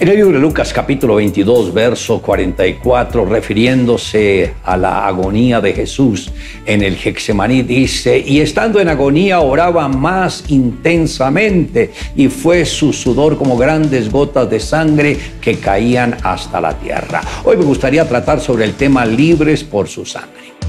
En 0.00 0.08
el 0.08 0.16
libro 0.16 0.32
de 0.32 0.38
Lucas 0.38 0.72
capítulo 0.72 1.16
22, 1.16 1.74
verso 1.74 2.22
44, 2.22 3.26
refiriéndose 3.26 4.54
a 4.64 4.74
la 4.74 5.06
agonía 5.06 5.60
de 5.60 5.74
Jesús 5.74 6.32
en 6.64 6.80
el 6.80 6.96
Hexemaní, 6.96 7.60
dice, 7.64 8.18
y 8.18 8.40
estando 8.40 8.80
en 8.80 8.88
agonía 8.88 9.40
oraba 9.40 9.88
más 9.88 10.44
intensamente 10.48 11.92
y 12.16 12.28
fue 12.28 12.64
su 12.64 12.94
sudor 12.94 13.36
como 13.36 13.58
grandes 13.58 14.10
gotas 14.10 14.48
de 14.48 14.58
sangre 14.58 15.18
que 15.38 15.58
caían 15.58 16.16
hasta 16.22 16.62
la 16.62 16.72
tierra. 16.78 17.20
Hoy 17.44 17.58
me 17.58 17.64
gustaría 17.64 18.08
tratar 18.08 18.40
sobre 18.40 18.64
el 18.64 18.76
tema 18.76 19.04
libres 19.04 19.62
por 19.62 19.86
su 19.86 20.06
sangre. 20.06 20.59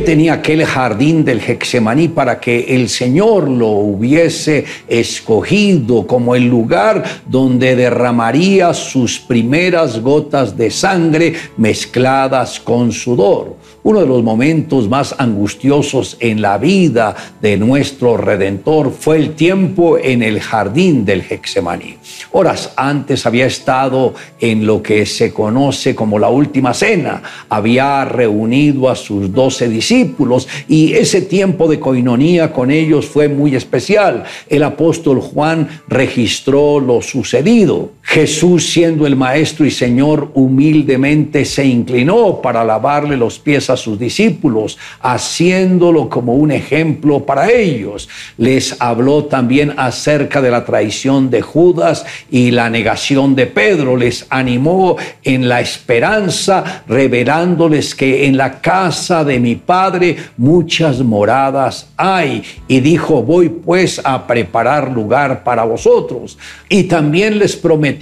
Tenía 0.00 0.34
aquel 0.34 0.64
jardín 0.64 1.24
del 1.24 1.40
Hexemaní 1.40 2.08
para 2.08 2.40
que 2.40 2.74
el 2.74 2.88
Señor 2.88 3.48
lo 3.48 3.68
hubiese 3.68 4.64
escogido 4.88 6.06
como 6.06 6.34
el 6.34 6.48
lugar 6.48 7.04
donde 7.26 7.76
derramaría 7.76 8.72
sus 8.74 9.18
primeras 9.18 10.00
gotas 10.00 10.56
de 10.56 10.70
sangre 10.70 11.34
mezcladas 11.56 12.58
con 12.60 12.92
sudor 12.92 13.56
uno 13.82 14.00
de 14.00 14.06
los 14.06 14.22
momentos 14.22 14.88
más 14.88 15.14
angustiosos 15.18 16.16
en 16.20 16.42
la 16.42 16.58
vida 16.58 17.14
de 17.40 17.56
nuestro 17.56 18.16
Redentor 18.16 18.92
fue 18.92 19.16
el 19.16 19.34
tiempo 19.34 19.98
en 19.98 20.22
el 20.22 20.40
jardín 20.40 21.04
del 21.04 21.22
Hexemaní. 21.22 21.96
Horas 22.32 22.72
antes 22.76 23.24
había 23.26 23.46
estado 23.46 24.14
en 24.38 24.66
lo 24.66 24.82
que 24.82 25.06
se 25.06 25.32
conoce 25.32 25.94
como 25.94 26.18
la 26.18 26.28
última 26.28 26.74
cena, 26.74 27.22
había 27.48 28.04
reunido 28.04 28.90
a 28.90 28.96
sus 28.96 29.32
doce 29.32 29.68
discípulos 29.68 30.46
y 30.68 30.92
ese 30.92 31.22
tiempo 31.22 31.68
de 31.68 31.80
coinonía 31.80 32.52
con 32.52 32.70
ellos 32.70 33.06
fue 33.06 33.28
muy 33.28 33.54
especial. 33.54 34.24
El 34.48 34.62
apóstol 34.62 35.20
Juan 35.20 35.68
registró 35.88 36.80
lo 36.80 37.00
sucedido. 37.00 37.90
Jesús, 38.10 38.72
siendo 38.72 39.06
el 39.06 39.14
Maestro 39.14 39.64
y 39.64 39.70
Señor, 39.70 40.32
humildemente 40.34 41.44
se 41.44 41.64
inclinó 41.64 42.42
para 42.42 42.64
lavarle 42.64 43.16
los 43.16 43.38
pies 43.38 43.70
a 43.70 43.76
sus 43.76 44.00
discípulos, 44.00 44.78
haciéndolo 45.00 46.08
como 46.08 46.34
un 46.34 46.50
ejemplo 46.50 47.24
para 47.24 47.52
ellos. 47.52 48.08
Les 48.36 48.74
habló 48.80 49.26
también 49.26 49.74
acerca 49.76 50.42
de 50.42 50.50
la 50.50 50.64
traición 50.64 51.30
de 51.30 51.40
Judas 51.40 52.04
y 52.32 52.50
la 52.50 52.68
negación 52.68 53.36
de 53.36 53.46
Pedro. 53.46 53.96
Les 53.96 54.26
animó 54.28 54.96
en 55.22 55.48
la 55.48 55.60
esperanza, 55.60 56.82
revelándoles 56.88 57.94
que 57.94 58.26
en 58.26 58.36
la 58.36 58.60
casa 58.60 59.22
de 59.22 59.38
mi 59.38 59.54
Padre 59.54 60.16
muchas 60.36 60.98
moradas 60.98 61.90
hay. 61.96 62.42
Y 62.66 62.80
dijo, 62.80 63.22
voy 63.22 63.50
pues 63.50 64.00
a 64.02 64.26
preparar 64.26 64.90
lugar 64.90 65.44
para 65.44 65.62
vosotros. 65.62 66.36
Y 66.68 66.84
también 66.84 67.38
les 67.38 67.54
prometió 67.54 67.99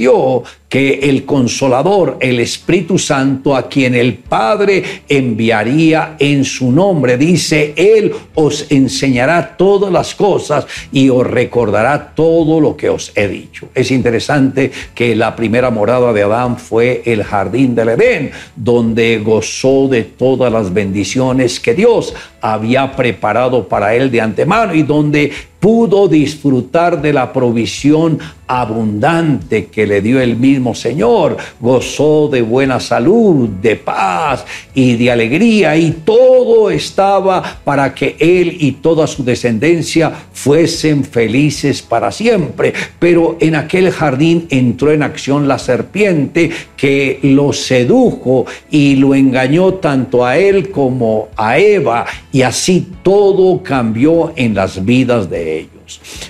que 0.68 1.00
el 1.02 1.24
consolador, 1.24 2.18
el 2.20 2.40
Espíritu 2.40 2.98
Santo, 2.98 3.56
a 3.56 3.68
quien 3.68 3.94
el 3.94 4.14
Padre 4.14 5.02
enviaría 5.08 6.16
en 6.18 6.44
su 6.44 6.70
nombre, 6.70 7.16
dice, 7.16 7.72
Él 7.76 8.12
os 8.34 8.70
enseñará 8.70 9.56
todas 9.56 9.90
las 9.90 10.14
cosas 10.14 10.66
y 10.92 11.08
os 11.08 11.26
recordará 11.26 12.12
todo 12.14 12.60
lo 12.60 12.76
que 12.76 12.90
os 12.90 13.12
he 13.14 13.28
dicho. 13.28 13.68
Es 13.74 13.90
interesante 13.90 14.70
que 14.94 15.16
la 15.16 15.34
primera 15.34 15.70
morada 15.70 16.12
de 16.12 16.22
Adán 16.22 16.58
fue 16.58 17.02
el 17.06 17.24
jardín 17.24 17.74
del 17.74 17.90
Edén, 17.90 18.30
donde 18.54 19.18
gozó 19.18 19.88
de 19.88 20.04
todas 20.04 20.52
las 20.52 20.72
bendiciones 20.72 21.60
que 21.60 21.74
Dios 21.74 22.14
había 22.40 22.94
preparado 22.94 23.68
para 23.68 23.94
él 23.94 24.10
de 24.10 24.20
antemano 24.20 24.74
y 24.74 24.82
donde 24.82 25.32
pudo 25.60 26.08
disfrutar 26.08 27.02
de 27.02 27.12
la 27.12 27.32
provisión 27.32 28.18
abundante 28.46 29.66
que 29.66 29.86
le 29.86 30.00
dio 30.00 30.20
el 30.20 30.36
mismo 30.36 30.74
Señor. 30.74 31.36
Gozó 31.60 32.28
de 32.28 32.42
buena 32.42 32.80
salud, 32.80 33.48
de 33.48 33.76
paz 33.76 34.44
y 34.74 34.96
de 34.96 35.10
alegría 35.10 35.76
y 35.76 35.90
todo 35.90 36.70
estaba 36.70 37.60
para 37.64 37.94
que 37.94 38.16
él 38.18 38.56
y 38.58 38.72
toda 38.72 39.06
su 39.06 39.24
descendencia 39.24 40.12
fuesen 40.32 41.04
felices 41.04 41.82
para 41.82 42.10
siempre. 42.10 42.72
Pero 42.98 43.36
en 43.40 43.54
aquel 43.54 43.90
jardín 43.90 44.46
entró 44.50 44.92
en 44.92 45.02
acción 45.02 45.48
la 45.48 45.58
serpiente 45.58 46.50
que 46.76 47.18
lo 47.22 47.52
sedujo 47.52 48.46
y 48.70 48.96
lo 48.96 49.14
engañó 49.14 49.74
tanto 49.74 50.24
a 50.24 50.38
él 50.38 50.70
como 50.70 51.28
a 51.36 51.58
Eva 51.58 52.06
y 52.32 52.42
así 52.42 52.86
todo 53.02 53.62
cambió 53.62 54.32
en 54.36 54.54
las 54.54 54.84
vidas 54.84 55.28
de 55.28 55.47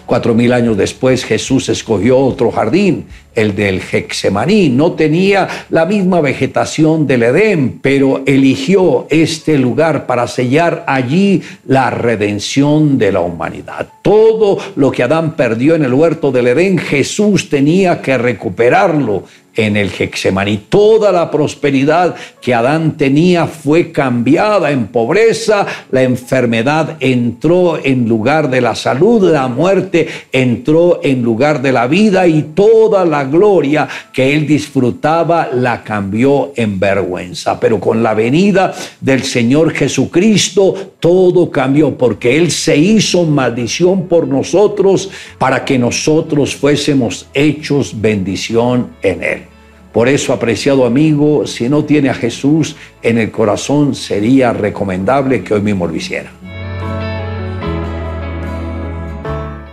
Cuatro 0.06 0.34
mil 0.34 0.52
años 0.52 0.76
después 0.76 1.24
Jesús 1.24 1.68
escogió 1.68 2.18
otro 2.18 2.50
jardín, 2.50 3.06
el 3.34 3.54
del 3.54 3.80
Hexemaní. 3.80 4.68
No 4.68 4.92
tenía 4.92 5.48
la 5.70 5.86
misma 5.86 6.20
vegetación 6.20 7.06
del 7.06 7.22
Edén, 7.22 7.78
pero 7.80 8.22
eligió 8.26 9.06
este 9.10 9.58
lugar 9.58 10.06
para 10.06 10.26
sellar 10.26 10.84
allí 10.86 11.42
la 11.66 11.90
redención 11.90 12.98
de 12.98 13.12
la 13.12 13.20
humanidad. 13.20 13.86
Todo 14.02 14.58
lo 14.76 14.90
que 14.90 15.02
Adán 15.02 15.36
perdió 15.36 15.74
en 15.74 15.84
el 15.84 15.94
huerto 15.94 16.32
del 16.32 16.48
Edén, 16.48 16.78
Jesús 16.78 17.48
tenía 17.48 18.02
que 18.02 18.18
recuperarlo 18.18 19.24
en 19.58 19.76
el 19.76 19.90
Hexemaní. 19.90 20.56
Toda 20.68 21.10
la 21.10 21.30
prosperidad 21.30 22.14
que 22.40 22.54
Adán 22.54 22.96
tenía 22.96 23.46
fue 23.46 23.90
cambiada 23.90 24.70
en 24.70 24.86
pobreza, 24.86 25.66
la 25.90 26.02
enfermedad 26.02 26.96
entró 27.00 27.78
en 27.84 28.08
lugar 28.08 28.48
de 28.50 28.60
la 28.60 28.76
salud, 28.76 29.30
la 29.32 29.48
muerte 29.48 30.06
entró 30.30 31.00
en 31.02 31.22
lugar 31.22 31.60
de 31.60 31.72
la 31.72 31.88
vida 31.88 32.26
y 32.28 32.42
toda 32.54 33.04
la 33.04 33.24
gloria 33.24 33.88
que 34.12 34.32
él 34.32 34.46
disfrutaba 34.46 35.48
la 35.52 35.82
cambió 35.82 36.52
en 36.54 36.78
vergüenza. 36.78 37.58
Pero 37.58 37.80
con 37.80 38.00
la 38.00 38.14
venida 38.14 38.72
del 39.00 39.24
Señor 39.24 39.72
Jesucristo 39.72 40.92
todo 41.00 41.50
cambió 41.50 41.98
porque 41.98 42.36
él 42.36 42.52
se 42.52 42.76
hizo 42.76 43.24
maldición 43.24 44.06
por 44.06 44.28
nosotros 44.28 45.10
para 45.38 45.64
que 45.64 45.78
nosotros 45.78 46.54
fuésemos 46.54 47.26
hechos 47.34 48.00
bendición 48.00 48.90
en 49.02 49.22
él. 49.24 49.47
Por 49.92 50.08
eso, 50.08 50.32
apreciado 50.32 50.84
amigo, 50.84 51.46
si 51.46 51.68
no 51.68 51.84
tiene 51.84 52.10
a 52.10 52.14
Jesús 52.14 52.76
en 53.02 53.18
el 53.18 53.30
corazón, 53.30 53.94
sería 53.94 54.52
recomendable 54.52 55.42
que 55.42 55.54
hoy 55.54 55.62
mismo 55.62 55.86
lo 55.86 55.94
hiciera. 55.94 56.30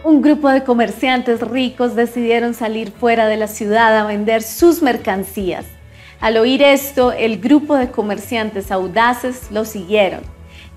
Un 0.03 0.21
grupo 0.21 0.49
de 0.49 0.63
comerciantes 0.63 1.41
ricos 1.41 1.95
decidieron 1.95 2.53
salir 2.53 2.91
fuera 2.91 3.27
de 3.27 3.35
la 3.35 3.47
ciudad 3.47 3.97
a 3.97 4.05
vender 4.05 4.41
sus 4.41 4.81
mercancías. 4.81 5.65
Al 6.21 6.37
oír 6.37 6.61
esto, 6.61 7.11
el 7.11 7.39
grupo 7.39 7.75
de 7.75 7.91
comerciantes 7.91 8.71
audaces 8.71 9.51
lo 9.51 9.65
siguieron. 9.65 10.21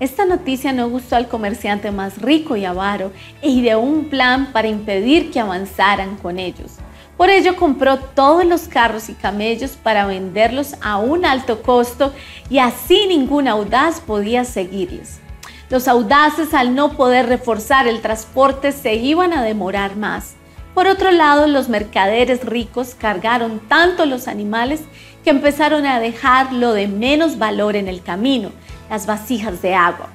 Esta 0.01 0.25
noticia 0.25 0.73
no 0.73 0.89
gustó 0.89 1.15
al 1.15 1.27
comerciante 1.27 1.91
más 1.91 2.21
rico 2.21 2.55
y 2.57 2.65
avaro 2.65 3.11
e 3.41 3.49
ideó 3.49 3.79
un 3.79 4.05
plan 4.05 4.51
para 4.51 4.67
impedir 4.67 5.31
que 5.31 5.39
avanzaran 5.39 6.17
con 6.17 6.39
ellos. 6.39 6.77
Por 7.19 7.29
ello 7.29 7.57
compró 7.57 7.97
todos 7.97 8.45
los 8.45 8.69
carros 8.69 9.09
y 9.09 9.13
camellos 9.13 9.71
para 9.71 10.05
venderlos 10.05 10.75
a 10.79 10.95
un 10.95 11.25
alto 11.25 11.61
costo 11.61 12.13
y 12.49 12.59
así 12.59 13.07
ningún 13.07 13.49
audaz 13.49 13.99
podía 13.99 14.45
seguirles. 14.45 15.19
Los 15.69 15.89
audaces 15.89 16.53
al 16.53 16.75
no 16.75 16.93
poder 16.93 17.25
reforzar 17.25 17.89
el 17.89 17.99
transporte 17.99 18.71
se 18.71 18.93
iban 18.93 19.33
a 19.33 19.43
demorar 19.43 19.97
más. 19.97 20.35
Por 20.73 20.87
otro 20.87 21.11
lado, 21.11 21.45
los 21.47 21.67
mercaderes 21.67 22.45
ricos 22.45 22.95
cargaron 22.95 23.59
tanto 23.67 24.05
los 24.05 24.29
animales 24.29 24.79
que 25.21 25.31
empezaron 25.31 25.85
a 25.85 25.99
dejar 25.99 26.53
lo 26.53 26.71
de 26.71 26.87
menos 26.87 27.37
valor 27.37 27.75
en 27.75 27.89
el 27.89 28.01
camino, 28.01 28.53
las 28.89 29.07
vasijas 29.07 29.61
de 29.61 29.75
agua. 29.75 30.07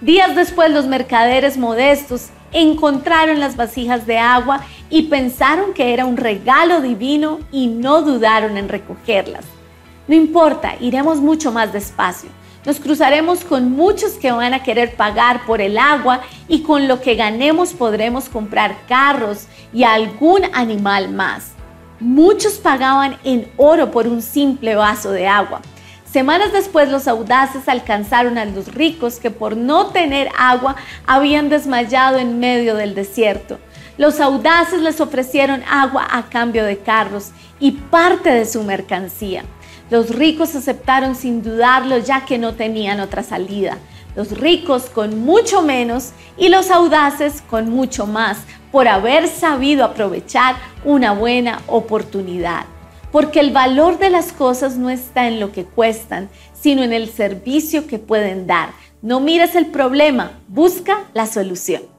Días 0.00 0.34
después 0.34 0.72
los 0.72 0.86
mercaderes 0.86 1.56
modestos 1.56 2.30
encontraron 2.52 3.40
las 3.40 3.56
vasijas 3.56 4.06
de 4.06 4.18
agua 4.18 4.60
y 4.90 5.02
pensaron 5.02 5.74
que 5.74 5.92
era 5.92 6.06
un 6.06 6.16
regalo 6.16 6.80
divino 6.80 7.40
y 7.52 7.66
no 7.66 8.02
dudaron 8.02 8.56
en 8.56 8.68
recogerlas. 8.68 9.44
No 10.06 10.14
importa, 10.14 10.74
iremos 10.80 11.20
mucho 11.20 11.52
más 11.52 11.72
despacio. 11.72 12.30
Nos 12.64 12.80
cruzaremos 12.80 13.44
con 13.44 13.70
muchos 13.72 14.12
que 14.12 14.32
van 14.32 14.52
a 14.52 14.62
querer 14.62 14.96
pagar 14.96 15.46
por 15.46 15.60
el 15.60 15.78
agua 15.78 16.20
y 16.48 16.62
con 16.62 16.88
lo 16.88 17.00
que 17.00 17.14
ganemos 17.14 17.72
podremos 17.72 18.28
comprar 18.28 18.76
carros 18.88 19.46
y 19.72 19.84
algún 19.84 20.42
animal 20.52 21.10
más. 21.10 21.52
Muchos 22.00 22.54
pagaban 22.54 23.16
en 23.24 23.50
oro 23.56 23.90
por 23.90 24.06
un 24.06 24.22
simple 24.22 24.74
vaso 24.74 25.10
de 25.12 25.26
agua. 25.26 25.60
Semanas 26.10 26.54
después 26.54 26.88
los 26.88 27.06
audaces 27.06 27.68
alcanzaron 27.68 28.38
a 28.38 28.46
los 28.46 28.74
ricos 28.74 29.18
que 29.20 29.30
por 29.30 29.58
no 29.58 29.88
tener 29.88 30.30
agua 30.38 30.76
habían 31.06 31.50
desmayado 31.50 32.18
en 32.18 32.40
medio 32.40 32.76
del 32.76 32.94
desierto. 32.94 33.58
Los 33.98 34.18
audaces 34.18 34.80
les 34.80 35.02
ofrecieron 35.02 35.62
agua 35.68 36.06
a 36.10 36.30
cambio 36.30 36.64
de 36.64 36.78
carros 36.78 37.32
y 37.60 37.72
parte 37.72 38.30
de 38.30 38.46
su 38.46 38.62
mercancía. 38.62 39.44
Los 39.90 40.08
ricos 40.08 40.54
aceptaron 40.54 41.14
sin 41.14 41.42
dudarlo 41.42 41.98
ya 41.98 42.24
que 42.24 42.38
no 42.38 42.54
tenían 42.54 43.00
otra 43.00 43.22
salida. 43.22 43.76
Los 44.16 44.30
ricos 44.30 44.84
con 44.88 45.18
mucho 45.18 45.60
menos 45.60 46.12
y 46.38 46.48
los 46.48 46.70
audaces 46.70 47.42
con 47.42 47.68
mucho 47.68 48.06
más 48.06 48.38
por 48.72 48.88
haber 48.88 49.28
sabido 49.28 49.84
aprovechar 49.84 50.56
una 50.84 51.12
buena 51.12 51.60
oportunidad. 51.66 52.64
Porque 53.12 53.40
el 53.40 53.52
valor 53.52 53.98
de 53.98 54.10
las 54.10 54.32
cosas 54.32 54.76
no 54.76 54.90
está 54.90 55.28
en 55.28 55.40
lo 55.40 55.52
que 55.52 55.64
cuestan, 55.64 56.28
sino 56.52 56.82
en 56.82 56.92
el 56.92 57.08
servicio 57.08 57.86
que 57.86 57.98
pueden 57.98 58.46
dar. 58.46 58.70
No 59.02 59.20
mires 59.20 59.54
el 59.54 59.66
problema, 59.66 60.40
busca 60.48 61.04
la 61.14 61.26
solución. 61.26 61.97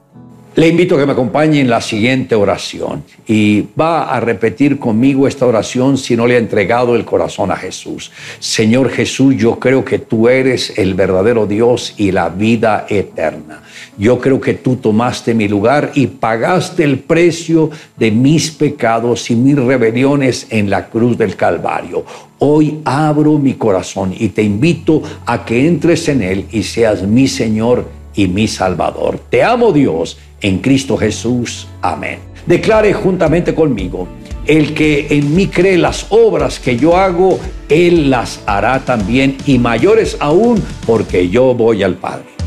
Le 0.56 0.68
invito 0.68 0.96
a 0.96 1.00
que 1.00 1.06
me 1.06 1.12
acompañe 1.12 1.62
en 1.62 1.70
la 1.70 1.80
siguiente 1.80 2.34
oración 2.34 3.04
y 3.28 3.68
va 3.80 4.10
a 4.10 4.20
repetir 4.20 4.80
conmigo 4.80 5.28
esta 5.28 5.46
oración 5.46 5.96
si 5.96 6.18
no 6.18 6.26
le 6.26 6.36
ha 6.36 6.40
entregado 6.40 6.96
el 6.96 7.06
corazón 7.06 7.52
a 7.52 7.56
Jesús. 7.56 8.12
Señor 8.40 8.90
Jesús, 8.90 9.36
yo 9.38 9.60
creo 9.60 9.86
que 9.86 10.00
tú 10.00 10.28
eres 10.28 10.74
el 10.78 10.96
verdadero 10.96 11.46
Dios 11.46 11.94
y 11.98 12.12
la 12.12 12.30
vida 12.30 12.88
eterna. 12.90 13.62
Yo 13.96 14.20
creo 14.20 14.42
que 14.42 14.56
tú 14.56 14.78
tomaste 14.78 15.36
mi 15.36 15.48
lugar 15.48 15.92
y 15.94 16.08
pagaste 16.08 16.84
el 16.84 16.98
precio 17.00 17.70
de 17.96 18.10
mis 18.10 18.50
pecados 18.50 19.30
y 19.30 19.36
mis 19.36 19.56
rebeliones 19.56 20.48
en 20.50 20.72
la 20.72 20.88
cruz 20.88 21.16
del 21.16 21.36
Calvario. 21.36 22.04
Hoy 22.40 22.80
abro 22.86 23.38
mi 23.38 23.54
corazón 23.54 24.16
y 24.18 24.30
te 24.30 24.42
invito 24.42 25.04
a 25.28 25.46
que 25.46 25.68
entres 25.68 26.10
en 26.10 26.24
él 26.24 26.46
y 26.52 26.64
seas 26.64 27.04
mi 27.04 27.28
Señor 27.28 27.88
y 28.16 28.28
mi 28.28 28.48
Salvador. 28.48 29.20
Te 29.30 29.44
amo 29.44 29.72
Dios 29.72 30.18
en 30.42 30.60
Cristo 30.60 30.98
Jesús. 30.98 31.68
Amén. 31.82 32.20
Declare 32.46 32.94
juntamente 32.94 33.54
conmigo, 33.54 34.08
el 34.46 34.74
que 34.74 35.08
en 35.10 35.36
mí 35.36 35.48
cree 35.48 35.78
las 35.78 36.08
obras 36.10 36.60
que 36.60 36.78
yo 36.78 36.98
hago, 36.98 37.40
Él 37.70 38.10
las 38.10 38.42
hará 38.46 38.80
también 38.80 39.38
y 39.46 39.60
mayores 39.60 40.18
aún 40.20 40.64
porque 40.88 41.30
yo 41.30 41.54
voy 41.54 41.84
al 41.84 41.96
Padre. 41.96 42.39